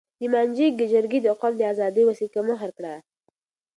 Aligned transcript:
د 0.19 0.23
مانجې 0.33 0.67
جرګې 0.93 1.19
د 1.23 1.27
قوم 1.41 1.53
د 1.57 1.61
آزادۍ 1.73 2.03
وثیقه 2.05 2.41
مهر 2.49 2.69
کړه. 2.77 2.93